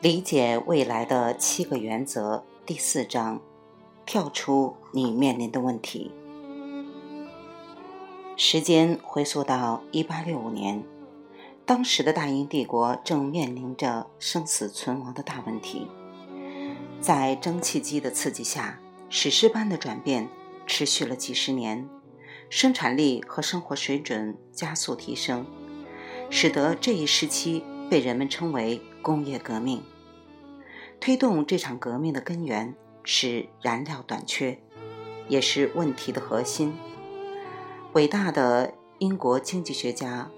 [0.00, 3.40] 理解未来的七个原则第四章：
[4.06, 6.12] 跳出你面临的问题。
[8.36, 10.84] 时间回溯到一八六五年，
[11.66, 15.88] 当时的大英帝国正面临着生死存亡的大问题。
[17.00, 20.28] 在蒸汽机的刺激下，史诗般的转变
[20.64, 21.88] 持续了几十年，
[22.48, 25.44] 生产力和生活水准加速提升。
[26.30, 29.82] 使得这一时期被人们称为工业革命。
[31.00, 34.58] 推动这场革命的根源是燃料短缺，
[35.28, 36.76] 也是问题的核心。
[37.94, 40.30] 伟大的英国经济学家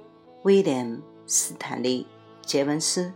[0.45, 2.07] 威廉·斯坦利·
[2.47, 3.13] 杰文斯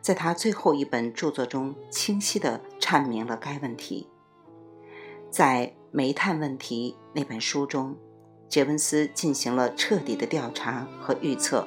[0.00, 4.08] 在他最后一本著作中清晰地阐明了该问题。
[5.32, 7.96] 在《煤炭问题》那本书中，
[8.48, 11.66] 杰文斯进行了彻底的调查和预测。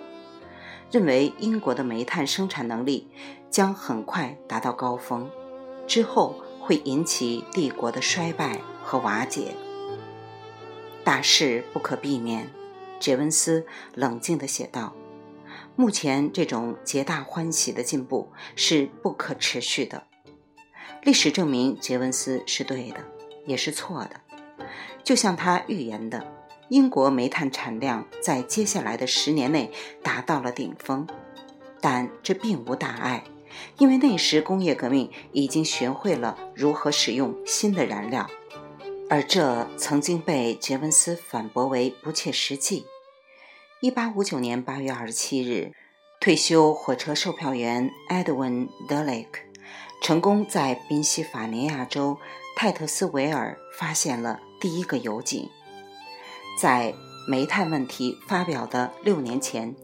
[0.92, 3.10] 认为英国的煤炭生产能力
[3.50, 5.30] 将很快达到高峰，
[5.88, 9.56] 之后会引起帝国的衰败和瓦解。
[11.04, 12.50] 大势不可避免，
[13.00, 14.94] 杰文斯冷静地写道
[15.76, 20.04] ：“目前这种皆大欢喜的进步是不可持续的。”
[21.04, 22.98] 历史证明，杰文斯是对的，
[23.46, 24.22] 也是错的，
[25.04, 26.26] 就像他预言的。
[26.70, 29.72] 英国煤炭产量在接下来的十年内
[30.02, 31.08] 达到了顶峰，
[31.80, 33.24] 但这并无大碍，
[33.78, 38.28] 因为那时工业革命已经学会了如何使用新的燃料，
[39.10, 42.86] 而这曾经被杰文斯反驳为不切实际。
[43.82, 45.72] 一八五九年八月二十七日，
[46.20, 49.42] 退休火车售票员 Edwin d e l e k
[50.02, 52.18] 成功在宾夕法尼亚州
[52.56, 55.48] 泰特斯维尔发现了第一个油井。
[56.58, 56.94] 在
[57.28, 59.76] 煤炭问题发表的六年前，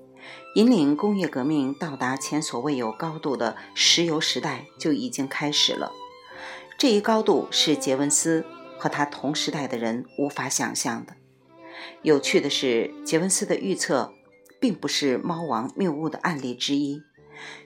[0.55, 5.91] 引领工业革命到达前所未有高度的石油时代就已经开始了。
[6.77, 8.45] 这一高度是杰文斯
[8.79, 11.15] 和他同时代的人无法想象的。
[12.03, 14.13] 有趣的是，杰文斯的预测
[14.59, 17.01] 并不是猫王谬误的案例之一。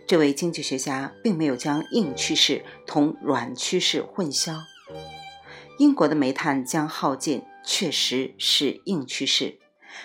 [0.08, 4.58] 这位经济学家并没有将硬趋势同软趋势混淆。
[5.78, 7.44] 英国的煤炭将耗尽。
[7.66, 9.60] 确实是硬趋势，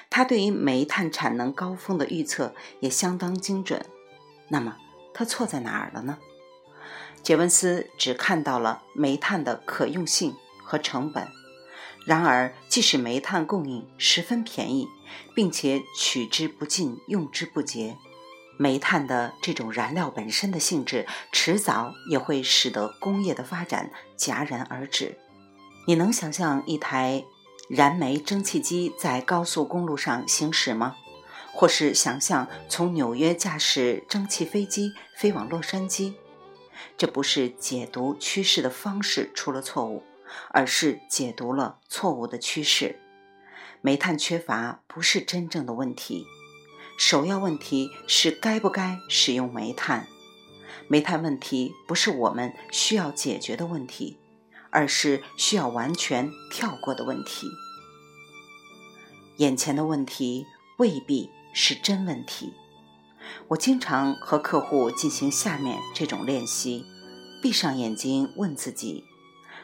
[0.08, 3.84] 他对于煤炭产能高峰的预测也相当精准。
[4.48, 4.78] 那么
[5.12, 6.18] 他错在哪儿了呢？
[7.22, 10.34] 杰文斯只看到了煤炭的可用性
[10.64, 11.28] 和成本。
[12.06, 14.88] 然而，即使煤炭供应十分便宜，
[15.34, 17.98] 并且取之不尽、用之不竭，
[18.56, 25.18] 煤炭的这种燃料本身的性质，迟早也会使得工业的发展戛然而止。
[25.86, 27.22] 你能想象一台？
[27.70, 30.96] 燃煤蒸汽机在高速公路上行驶吗？
[31.52, 36.14] 或是想象从纽约驾驶蒸汽飞机飞往洛杉矶？
[36.98, 40.02] 这不是解读趋势的方式出了错误，
[40.48, 42.98] 而是解读了错误的趋势。
[43.82, 46.26] 煤炭缺乏不是真正的问题，
[46.98, 50.08] 首要问题是该不该使用煤炭。
[50.88, 54.19] 煤炭问题不是我们需要解决的问题。
[54.70, 57.48] 而是需要完全跳过的问题。
[59.36, 60.46] 眼前的问题
[60.78, 62.52] 未必是真问题。
[63.48, 66.84] 我经常和客户进行下面这种练习：
[67.42, 69.04] 闭上眼睛，问自己，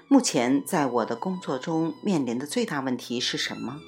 [0.08, 3.80] 目前在我的工作中面临的最大问题是什么？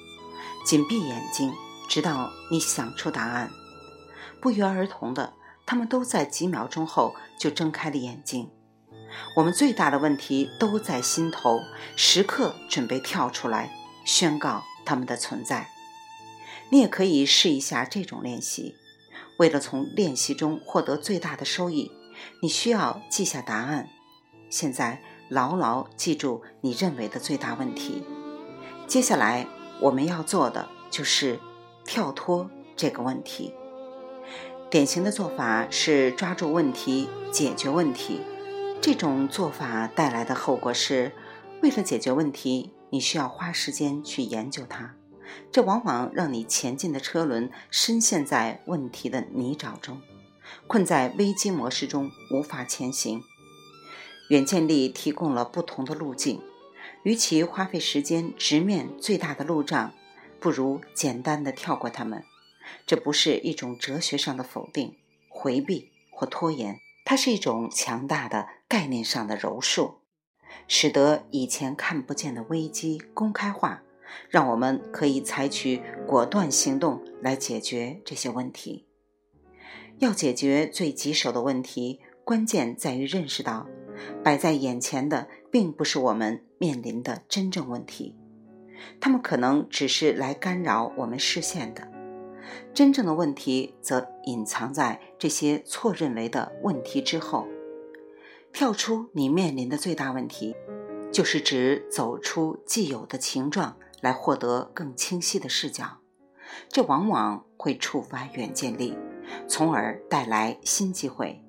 [0.65, 1.53] 紧闭眼睛，
[1.87, 3.51] 直到你想出答案。
[4.41, 5.33] 不约而同的，
[5.65, 8.49] 他们都在几秒钟后就睁开了眼睛。
[9.35, 11.61] 我们最大的问题都在心头，
[11.95, 13.71] 时刻准备跳出来
[14.05, 15.69] 宣告他们的存在。
[16.69, 18.75] 你也可以试一下这种练习。
[19.37, 21.89] 为了从练习中获得最大的收益，
[22.41, 23.89] 你需要记下答案。
[24.49, 28.03] 现在牢牢记住你认为的最大问题。
[28.87, 29.47] 接下来
[29.79, 31.39] 我们要做的就是
[31.85, 33.53] 跳脱这个问题。
[34.69, 38.21] 典型的做法是抓住问题，解决问题。
[38.81, 41.11] 这种做法带来的后果是，
[41.61, 44.95] 为了解决问题，你需要花时间去研究它，
[45.51, 50.01] 这往往让你前进的车轮深陷在问题的泥沼中，
[50.65, 53.21] 困在危机模式中无法前行。
[54.29, 56.41] 远见力提供了不同的路径，
[57.03, 59.93] 与其花费时间直面最大的路障，
[60.39, 62.23] 不如简单的跳过它们。
[62.85, 64.95] 这不是一种哲学上的否定、
[65.27, 66.79] 回避或拖延。
[67.03, 69.95] 它是一种强大的概念上的柔术，
[70.67, 73.81] 使得以前看不见的危机公开化，
[74.29, 78.85] 让我们可以采取果断行动来解决这些问题。
[79.97, 83.65] 要解决最棘手的问题，关键在于认识到，
[84.23, 88.15] 摆在眼前的并不是我们面临的真正问题，
[89.01, 91.91] 他们可能只是来干扰我们视线的。
[92.71, 97.47] 真正的问题则隐藏在这些错认为的问题之后。
[98.51, 100.55] 跳出你面临的最大问题，
[101.11, 105.99] 就是指走出既有的情状，来获得更清晰的视角。
[106.67, 108.97] 这往往会触发远见力，
[109.47, 111.43] 从而带来新机会。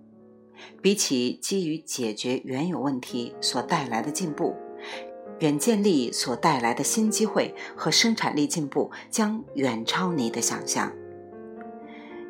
[0.83, 4.55] 比起基于解决原有问题所带来的进步，
[5.39, 10.93] 远见力所带来的新机会和生产力进步将远超你的想象。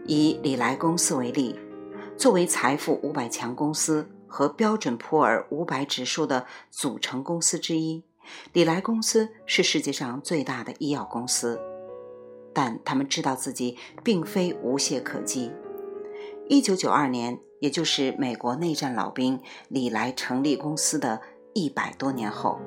[0.06, 1.58] 以李来公司为例，
[2.16, 8.04] 作为财富五百强公司和标准普尔五百指数的组成公司之一，
[8.52, 11.60] 李来公司是世界上最大的医药公司。
[12.54, 15.52] 但他们知道自己并非无懈可击。
[16.48, 21.20] 一九九二年，也就是美国内战老兵李来成立公司的
[21.52, 22.58] 一百多年后，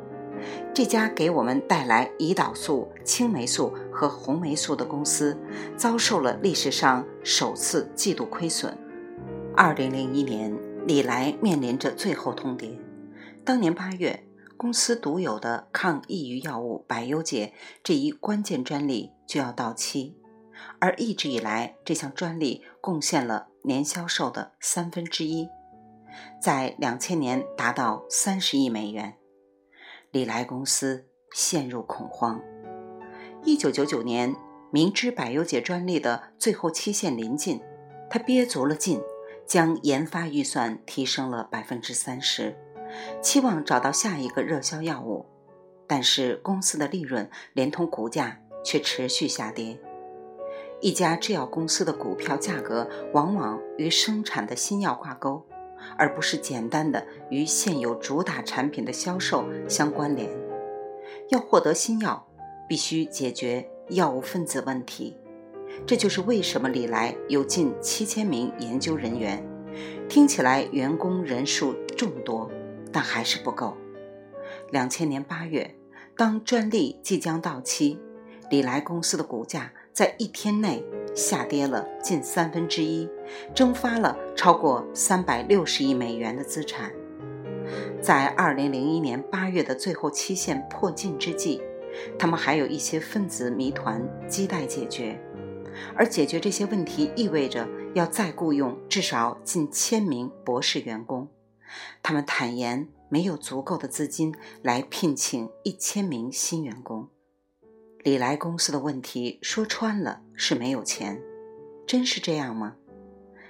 [0.73, 5.37] 这家给我们带来胰岛素、青霉素和红霉素的公司，
[5.75, 8.77] 遭受了历史上首次季度亏损。
[9.55, 12.77] 二零零一年，李来面临着最后通牒。
[13.43, 14.25] 当年八月。
[14.55, 17.53] 公司独有的抗抑郁药物百忧解
[17.83, 20.15] 这一关键专利就要到期，
[20.79, 25.49] 而一直以来，这项专利贡献了年销售的三分之一，
[26.41, 29.15] 在两千年达到三十亿美元。
[30.11, 32.39] 李来公司陷入恐慌。
[33.43, 34.33] 一九九九年，
[34.71, 37.59] 明知百忧解专利的最后期限临近，
[38.09, 39.01] 他憋足了劲，
[39.45, 42.55] 将研发预算提升了百分之三十。
[43.21, 45.25] 期望找到下一个热销药物，
[45.87, 49.79] 但是公司的利润连同股价却持续下跌。
[50.79, 55.43] 一家制药公司的股票价格往往与生产的新药挂钩，
[55.97, 60.29] 而不是简单的与现有主打产品的销售相关联。
[61.29, 62.27] 要获得新药，
[62.67, 65.17] 必须解决药物分子问题。
[65.85, 69.43] 这就是为什么李来有近七千名研究人员，
[70.07, 72.49] 听起来员工人数众多。
[72.95, 73.75] 但还是不够。
[74.69, 75.75] 两千年八月，
[76.15, 77.97] 当专利即将到期，
[78.51, 80.85] 李来公司的股价在一天内
[81.15, 83.09] 下跌了近三分之一，
[83.51, 86.91] 蒸发了超过三百六十亿美元的资产。
[87.99, 91.63] 在二零零一年八月的最后期限迫近之际，
[92.19, 95.19] 他们还有一些分子谜团亟待解决，
[95.95, 101.29] 而解决这些问题意味着要再雇佣至少近千名博士员工。
[102.01, 107.09] 他们坦言没有足够的资金来聘请一千名新员工。
[107.99, 111.21] 李来公司的问题说穿了是没有钱，
[111.87, 112.75] 真是这样吗？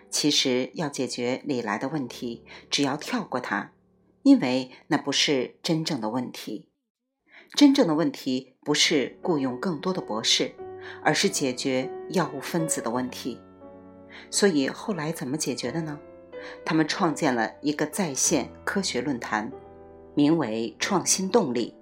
[0.09, 3.71] 其实要解决李来的问题，只要跳过它，
[4.21, 6.69] 因为那不是真正的问题。
[7.55, 10.55] 真正的问题不是雇佣更多的博士，
[11.03, 13.39] 而是解决药物分子的问题。
[14.30, 16.00] 所以后来怎么解决的呢？
[16.65, 19.51] 他们创建了一个在线科学论坛，
[20.13, 21.75] 名为“创新动力”。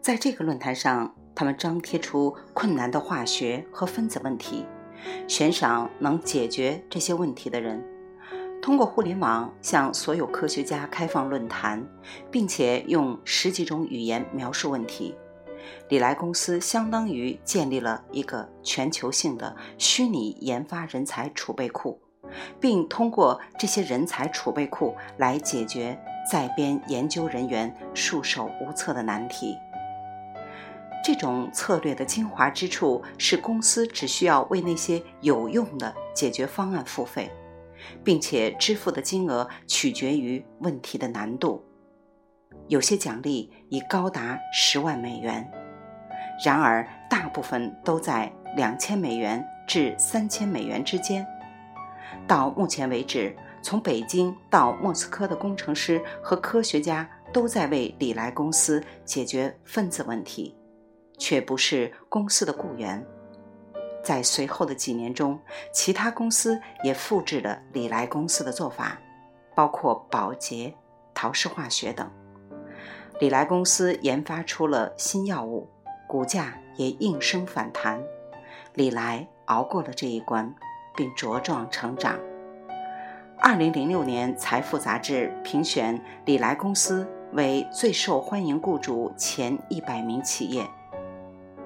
[0.00, 4.64] 在这个论坛上，他们张贴出困难的化学和分子问题，
[5.28, 7.84] 悬赏能解决这些问题的人。
[8.60, 11.86] 通过互联网向所有科学家开放论坛，
[12.30, 15.14] 并且用十几种语言描述问题。
[15.88, 22.00] 李来公司相当于建立了一个全球性的虚拟研发人才储备库。
[22.60, 25.98] 并通过这些人才储备库来解决
[26.30, 29.56] 在编研究人员束手无策的难题。
[31.02, 37.30] 这种策略的精华之处是，公司只需要为那些有用的解决方案付费，
[38.04, 41.64] 并且支付的金额取决于问题的难度。
[42.66, 45.50] 有些奖励已高达十万美元，
[46.44, 51.26] 然而大部分都在两千美元至三千美元之间。
[52.26, 60.56] 到目前为止，从北京到莫斯科的工程师和科学家都在为李来公司解决分子问题，
[61.18, 63.04] 却不是公司的雇员。
[64.02, 65.38] 在随后的几年中，
[65.72, 68.98] 其他公司也复制了李来公司的做法，
[69.54, 70.72] 包括宝洁、
[71.12, 72.10] 陶氏化学等。
[73.20, 75.68] 李来公司研发出了新药物，
[76.08, 78.02] 股价也应声反弹。
[78.74, 80.52] 李来熬过了这一关。
[80.98, 82.18] 并茁壮成长。
[83.38, 90.64] 二零零六年，《财富》杂志评选李来公司为最受欢迎雇主前一百名企业，《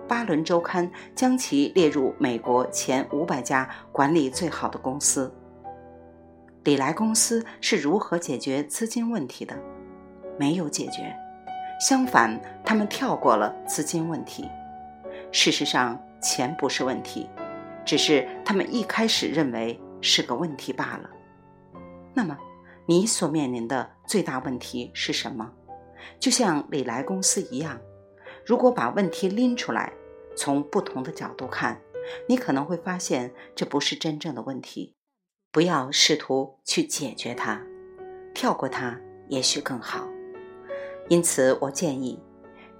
[0.07, 5.35] 巴伦周刊》将其列入美国前五百家管理最好的公司。
[6.65, 9.57] 李来公司是如何解决资金问题的？
[10.39, 11.17] 没有解决，
[11.83, 14.49] 相反，他们跳过了资金问题。
[15.33, 17.29] 事实上，钱不是问题，
[17.85, 21.11] 只是他们一开始认为是个问题罢了。
[22.15, 22.39] 那么，
[22.87, 25.51] 你所面临的最大问题是什么？
[26.21, 27.81] 就像李来公司一样，
[28.47, 29.93] 如果把问题拎出来，
[30.37, 31.81] 从不同的角度看，
[32.29, 34.95] 你可能会发现这不是真正的问题。
[35.51, 37.61] 不要试图去解决它，
[38.33, 40.07] 跳过它也许更好。
[41.09, 42.19] 因此，我建议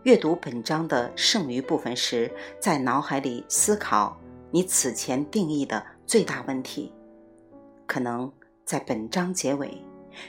[0.05, 4.17] 阅读本章的剩余部分时，在脑海里思考
[4.51, 6.93] 你此前定义的最大问题。
[7.87, 8.33] 可能
[8.65, 9.77] 在本章结尾，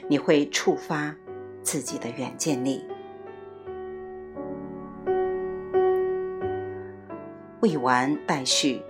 [0.08, 1.14] 你会触发
[1.62, 2.84] 自己的远见力。
[7.60, 8.82] 未完待续，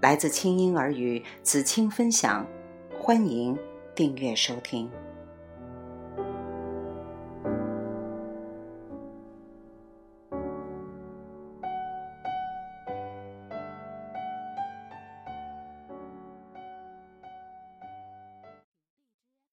[0.00, 2.46] 来自清音儿语子清分享。
[2.96, 3.58] 欢迎
[3.94, 4.88] 订阅收听。